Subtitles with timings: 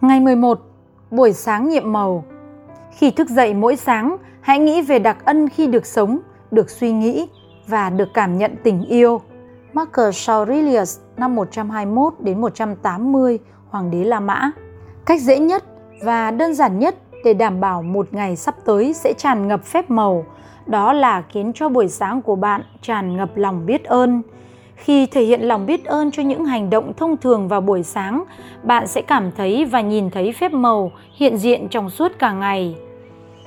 [0.00, 0.60] Ngày 11,
[1.10, 2.24] buổi sáng nhiệm màu.
[2.90, 6.18] Khi thức dậy mỗi sáng, hãy nghĩ về đặc ân khi được sống,
[6.50, 7.28] được suy nghĩ
[7.66, 9.20] và được cảm nhận tình yêu.
[9.72, 13.38] Marcus Aurelius năm 121 đến 180,
[13.70, 14.50] Hoàng đế La Mã.
[15.06, 15.64] Cách dễ nhất
[16.04, 16.94] và đơn giản nhất
[17.24, 20.24] để đảm bảo một ngày sắp tới sẽ tràn ngập phép màu,
[20.66, 24.22] đó là khiến cho buổi sáng của bạn tràn ngập lòng biết ơn.
[24.80, 28.24] Khi thể hiện lòng biết ơn cho những hành động thông thường vào buổi sáng,
[28.62, 32.74] bạn sẽ cảm thấy và nhìn thấy phép màu hiện diện trong suốt cả ngày.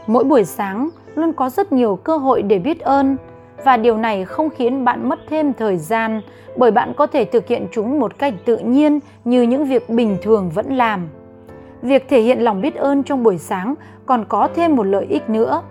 [0.07, 3.17] Mỗi buổi sáng luôn có rất nhiều cơ hội để biết ơn
[3.63, 6.21] và điều này không khiến bạn mất thêm thời gian
[6.57, 10.17] bởi bạn có thể thực hiện chúng một cách tự nhiên như những việc bình
[10.21, 11.09] thường vẫn làm
[11.81, 13.75] việc thể hiện lòng biết ơn trong buổi sáng
[14.05, 15.61] còn có thêm một lợi ích nữa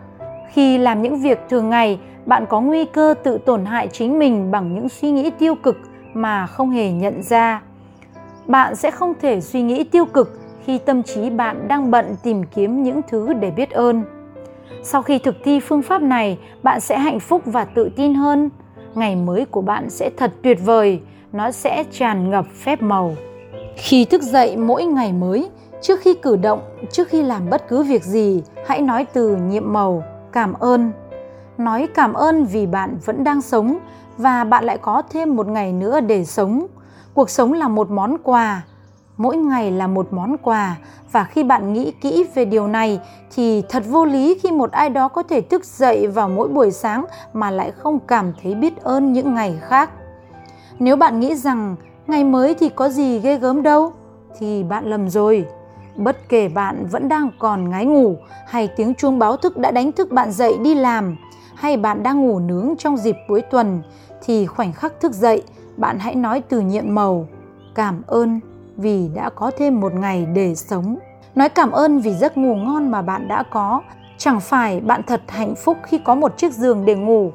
[0.53, 4.51] khi làm những việc thường ngày bạn có nguy cơ tự tổn hại chính mình
[4.51, 5.77] bằng những suy nghĩ tiêu cực
[6.15, 7.63] mà không hề nhận ra.
[8.47, 12.43] Bạn sẽ không thể suy nghĩ tiêu cực khi tâm trí bạn đang bận tìm
[12.55, 14.03] kiếm những thứ để biết ơn.
[14.83, 18.51] Sau khi thực thi phương pháp này, bạn sẽ hạnh phúc và tự tin hơn.
[18.95, 21.01] Ngày mới của bạn sẽ thật tuyệt vời,
[21.33, 23.17] nó sẽ tràn ngập phép màu.
[23.77, 27.83] Khi thức dậy mỗi ngày mới, trước khi cử động, trước khi làm bất cứ
[27.83, 30.93] việc gì, hãy nói từ nhiệm màu, cảm ơn
[31.65, 33.79] nói cảm ơn vì bạn vẫn đang sống
[34.19, 36.67] và bạn lại có thêm một ngày nữa để sống.
[37.15, 38.63] Cuộc sống là một món quà,
[39.17, 40.77] mỗi ngày là một món quà.
[41.13, 43.01] Và khi bạn nghĩ kỹ về điều này
[43.35, 46.71] thì thật vô lý khi một ai đó có thể thức dậy vào mỗi buổi
[46.71, 49.91] sáng mà lại không cảm thấy biết ơn những ngày khác.
[50.79, 51.77] Nếu bạn nghĩ rằng
[52.07, 53.93] ngày mới thì có gì ghê gớm đâu,
[54.39, 55.47] thì bạn lầm rồi.
[55.97, 58.17] Bất kể bạn vẫn đang còn ngái ngủ
[58.47, 61.17] hay tiếng chuông báo thức đã đánh thức bạn dậy đi làm
[61.55, 63.83] hay bạn đang ngủ nướng trong dịp cuối tuần,
[64.25, 65.43] thì khoảnh khắc thức dậy,
[65.77, 67.27] bạn hãy nói từ nhiệm màu,
[67.75, 68.41] cảm ơn
[68.77, 70.97] vì đã có thêm một ngày để sống.
[71.35, 73.81] Nói cảm ơn vì giấc ngủ ngon mà bạn đã có.
[74.19, 77.33] Chẳng phải bạn thật hạnh phúc khi có một chiếc giường để ngủ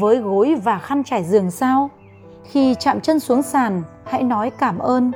[0.00, 1.90] với gối và khăn trải giường sao?
[2.44, 5.12] Khi chạm chân xuống sàn, hãy nói cảm ơn.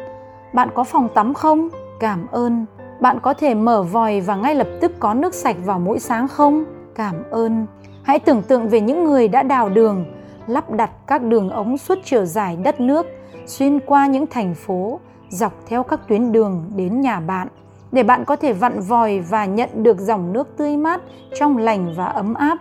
[0.55, 1.69] Bạn có phòng tắm không?
[2.01, 2.67] Cảm ơn.
[3.01, 6.29] Bạn có thể mở vòi và ngay lập tức có nước sạch vào mỗi sáng
[6.29, 6.65] không?
[6.95, 7.67] Cảm ơn
[8.11, 10.05] hãy tưởng tượng về những người đã đào đường,
[10.47, 13.07] lắp đặt các đường ống suốt chiều dài đất nước,
[13.47, 17.49] xuyên qua những thành phố, dọc theo các tuyến đường đến nhà bạn,
[17.93, 21.01] để bạn có thể vặn vòi và nhận được dòng nước tươi mát
[21.39, 22.59] trong lành và ấm áp.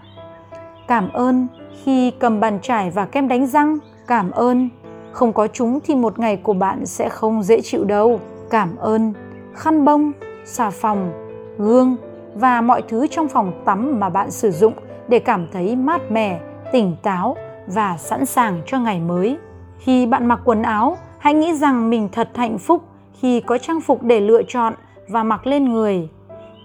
[0.87, 1.47] Cảm ơn
[1.83, 3.77] khi cầm bàn chải và kem đánh răng.
[4.07, 4.69] Cảm ơn.
[5.11, 8.19] Không có chúng thì một ngày của bạn sẽ không dễ chịu đâu.
[8.49, 9.13] Cảm ơn.
[9.53, 10.11] Khăn bông,
[10.45, 11.11] xà phòng,
[11.57, 11.95] gương
[12.35, 14.73] và mọi thứ trong phòng tắm mà bạn sử dụng
[15.09, 16.39] để cảm thấy mát mẻ,
[16.71, 17.35] tỉnh táo
[17.67, 19.37] và sẵn sàng cho ngày mới.
[19.79, 22.83] Khi bạn mặc quần áo, hãy nghĩ rằng mình thật hạnh phúc
[23.19, 24.73] khi có trang phục để lựa chọn
[25.09, 26.09] và mặc lên người.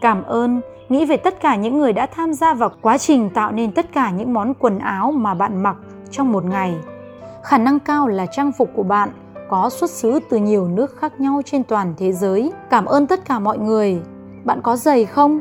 [0.01, 3.53] Cảm ơn, nghĩ về tất cả những người đã tham gia vào quá trình tạo
[3.53, 5.77] nên tất cả những món quần áo mà bạn mặc
[6.11, 6.75] trong một ngày.
[7.43, 9.09] Khả năng cao là trang phục của bạn
[9.49, 12.53] có xuất xứ từ nhiều nước khác nhau trên toàn thế giới.
[12.71, 14.01] Cảm ơn tất cả mọi người.
[14.45, 15.41] Bạn có giày không?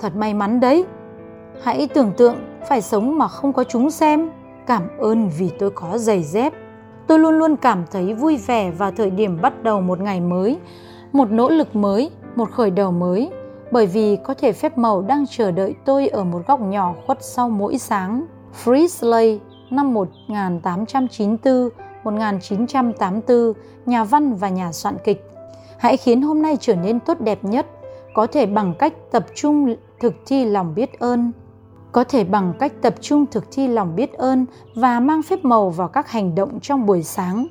[0.00, 0.84] Thật may mắn đấy
[1.62, 2.36] hãy tưởng tượng
[2.68, 4.30] phải sống mà không có chúng xem
[4.66, 6.52] cảm ơn vì tôi có giày dép
[7.06, 10.58] tôi luôn luôn cảm thấy vui vẻ vào thời điểm bắt đầu một ngày mới
[11.12, 13.30] một nỗ lực mới một khởi đầu mới
[13.70, 17.18] bởi vì có thể phép màu đang chờ đợi tôi ở một góc nhỏ khuất
[17.24, 18.26] sau mỗi sáng.
[18.64, 19.40] Fritz Slay
[19.70, 21.68] năm 1894
[22.04, 23.52] 1984,
[23.86, 25.30] nhà văn và nhà soạn kịch.
[25.78, 27.66] Hãy khiến hôm nay trở nên tốt đẹp nhất,
[28.14, 31.32] có thể bằng cách tập trung thực thi lòng biết ơn.
[31.96, 35.70] Có thể bằng cách tập trung thực thi lòng biết ơn và mang phép màu
[35.70, 37.46] vào các hành động trong buổi sáng.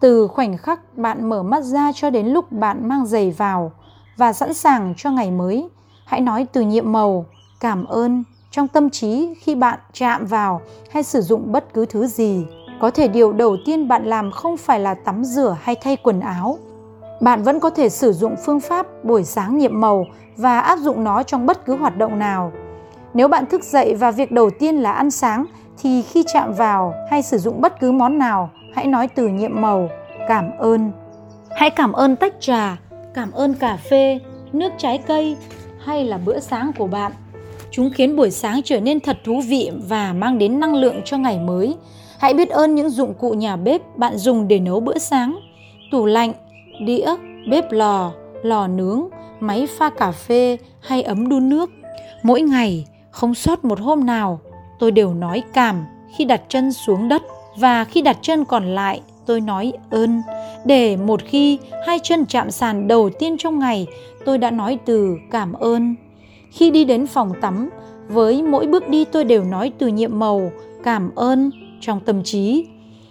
[0.00, 3.72] Từ khoảnh khắc bạn mở mắt ra cho đến lúc bạn mang giày vào
[4.16, 5.68] và sẵn sàng cho ngày mới,
[6.06, 7.26] hãy nói từ nhiệm màu,
[7.60, 10.60] cảm ơn trong tâm trí khi bạn chạm vào
[10.90, 12.46] hay sử dụng bất cứ thứ gì.
[12.80, 16.20] Có thể điều đầu tiên bạn làm không phải là tắm rửa hay thay quần
[16.20, 16.58] áo.
[17.20, 20.04] Bạn vẫn có thể sử dụng phương pháp buổi sáng nhiệm màu
[20.36, 22.52] và áp dụng nó trong bất cứ hoạt động nào
[23.14, 25.44] nếu bạn thức dậy và việc đầu tiên là ăn sáng
[25.82, 29.60] thì khi chạm vào hay sử dụng bất cứ món nào hãy nói từ nhiệm
[29.60, 29.88] màu
[30.28, 30.90] cảm ơn
[31.56, 32.76] hãy cảm ơn tách trà
[33.14, 34.18] cảm ơn cà phê
[34.52, 35.36] nước trái cây
[35.84, 37.12] hay là bữa sáng của bạn
[37.70, 41.16] chúng khiến buổi sáng trở nên thật thú vị và mang đến năng lượng cho
[41.16, 41.76] ngày mới
[42.18, 45.38] Hãy biết ơn những dụng cụ nhà bếp bạn dùng để nấu bữa sáng.
[45.90, 46.32] Tủ lạnh,
[46.86, 47.14] đĩa,
[47.50, 48.12] bếp lò,
[48.42, 49.08] lò nướng,
[49.40, 51.70] máy pha cà phê hay ấm đun nước.
[52.22, 52.86] Mỗi ngày,
[53.18, 54.40] không sót một hôm nào,
[54.78, 55.84] tôi đều nói cảm
[56.16, 57.22] khi đặt chân xuống đất
[57.56, 60.22] và khi đặt chân còn lại tôi nói ơn.
[60.64, 63.86] Để một khi hai chân chạm sàn đầu tiên trong ngày,
[64.24, 65.94] tôi đã nói từ cảm ơn.
[66.50, 67.68] Khi đi đến phòng tắm,
[68.08, 70.52] với mỗi bước đi tôi đều nói từ nhiệm màu
[70.84, 71.50] cảm ơn
[71.80, 72.66] trong tâm trí.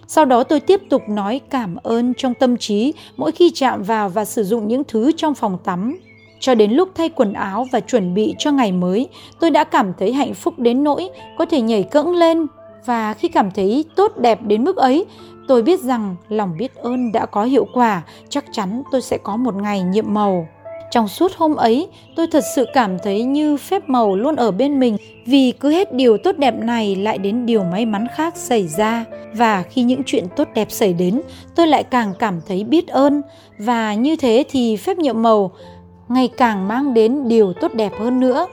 [0.06, 4.08] Sau đó tôi tiếp tục nói cảm ơn trong tâm trí mỗi khi chạm vào
[4.08, 5.98] và sử dụng những thứ trong phòng tắm.
[6.40, 9.08] Cho đến lúc thay quần áo và chuẩn bị cho ngày mới,
[9.40, 11.08] tôi đã cảm thấy hạnh phúc đến nỗi
[11.38, 12.46] có thể nhảy cẫng lên.
[12.84, 15.04] Và khi cảm thấy tốt đẹp đến mức ấy,
[15.48, 19.36] tôi biết rằng lòng biết ơn đã có hiệu quả, chắc chắn tôi sẽ có
[19.36, 20.48] một ngày nhiệm màu.
[20.90, 24.80] Trong suốt hôm ấy, tôi thật sự cảm thấy như phép màu luôn ở bên
[24.80, 24.96] mình
[25.26, 29.04] vì cứ hết điều tốt đẹp này lại đến điều may mắn khác xảy ra
[29.32, 31.20] và khi những chuyện tốt đẹp xảy đến,
[31.54, 33.22] tôi lại càng cảm thấy biết ơn
[33.58, 35.50] và như thế thì phép nhiệm màu
[36.08, 38.46] ngày càng mang đến điều tốt đẹp hơn nữa.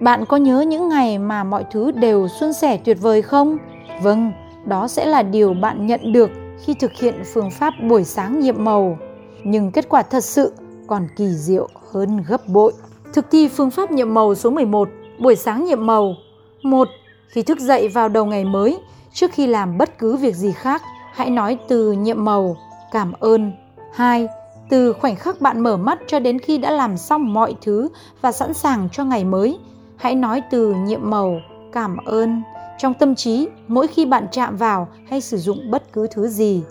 [0.00, 3.58] Bạn có nhớ những ngày mà mọi thứ đều suôn sẻ tuyệt vời không?
[4.02, 4.32] Vâng,
[4.64, 6.30] đó sẽ là điều bạn nhận được
[6.64, 8.98] khi thực hiện phương pháp buổi sáng nhiệm màu.
[9.44, 10.52] Nhưng kết quả thật sự
[10.86, 12.72] còn kỳ diệu hơn gấp bội.
[13.12, 14.88] Thực thi phương pháp nhiệm màu số 11,
[15.18, 16.14] buổi sáng nhiệm màu.
[16.62, 16.88] 1.
[17.28, 18.78] Khi thức dậy vào đầu ngày mới,
[19.12, 20.82] trước khi làm bất cứ việc gì khác,
[21.14, 22.56] hãy nói từ nhiệm màu,
[22.92, 23.52] cảm ơn.
[23.94, 24.28] 2.
[24.68, 27.88] Từ khoảnh khắc bạn mở mắt cho đến khi đã làm xong mọi thứ
[28.20, 29.58] và sẵn sàng cho ngày mới,
[29.96, 31.40] hãy nói từ nhiệm màu,
[31.72, 32.42] cảm ơn
[32.78, 36.62] trong tâm trí mỗi khi bạn chạm vào hay sử dụng bất cứ thứ gì.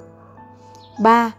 [1.04, 1.32] 3.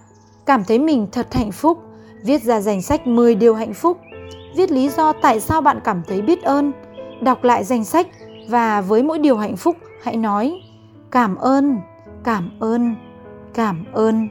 [0.46, 1.78] Cảm thấy mình thật hạnh phúc
[2.24, 3.98] viết ra danh sách 10 điều hạnh phúc,
[4.56, 6.72] viết lý do tại sao bạn cảm thấy biết ơn,
[7.20, 8.06] đọc lại danh sách
[8.48, 10.60] và với mỗi điều hạnh phúc hãy nói
[11.10, 11.78] cảm ơn,
[12.24, 12.94] cảm ơn,
[13.54, 14.28] cảm ơn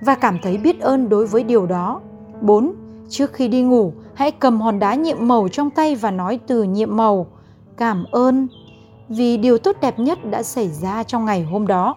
[0.00, 2.00] và cảm thấy biết ơn đối với điều đó.
[2.40, 2.72] 4.
[3.08, 6.62] Trước khi đi ngủ, hãy cầm hòn đá nhiệm màu trong tay và nói từ
[6.62, 7.26] nhiệm màu
[7.76, 8.48] cảm ơn
[9.08, 11.96] vì điều tốt đẹp nhất đã xảy ra trong ngày hôm đó.